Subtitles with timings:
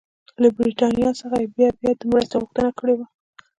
[0.41, 3.05] له برټانیې څخه یې بیا بیا د مرستې غوښتنه کړې وه.